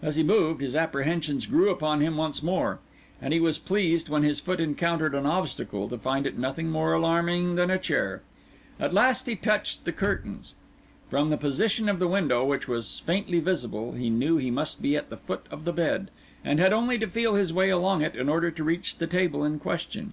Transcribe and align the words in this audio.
As 0.00 0.14
he 0.14 0.22
moved, 0.22 0.60
his 0.60 0.76
apprehensions 0.76 1.46
grew 1.46 1.68
upon 1.68 2.00
him 2.00 2.16
once 2.16 2.44
more, 2.44 2.78
and 3.20 3.34
he 3.34 3.40
was 3.40 3.58
pleased, 3.58 4.08
when 4.08 4.22
his 4.22 4.38
foot 4.38 4.60
encountered 4.60 5.16
an 5.16 5.26
obstacle, 5.26 5.88
to 5.88 5.98
find 5.98 6.28
it 6.28 6.38
nothing 6.38 6.70
more 6.70 6.92
alarming 6.92 7.56
than 7.56 7.72
a 7.72 7.78
chair. 7.80 8.22
At 8.78 8.94
last 8.94 9.26
he 9.26 9.34
touched 9.34 9.84
curtains. 9.96 10.54
From 11.10 11.28
the 11.28 11.36
position 11.36 11.88
of 11.88 11.98
the 11.98 12.06
window, 12.06 12.44
which 12.44 12.68
was 12.68 13.00
faintly 13.00 13.40
visible, 13.40 13.94
he 13.94 14.10
knew 14.10 14.36
he 14.36 14.48
must 14.52 14.80
be 14.80 14.94
at 14.96 15.10
the 15.10 15.16
foot 15.16 15.42
of 15.50 15.64
the 15.64 15.72
bed, 15.72 16.12
and 16.44 16.60
had 16.60 16.72
only 16.72 16.96
to 17.00 17.08
feel 17.08 17.34
his 17.34 17.52
way 17.52 17.68
along 17.68 18.00
it 18.00 18.14
in 18.14 18.28
order 18.28 18.52
to 18.52 18.62
reach 18.62 18.98
the 18.98 19.08
table 19.08 19.44
in 19.44 19.58
question. 19.58 20.12